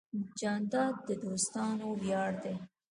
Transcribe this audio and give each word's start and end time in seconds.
جانداد 0.39 0.95
د 1.07 1.09
دوستانو 1.23 1.87
ویاړ 2.01 2.31
دی. 2.43 2.55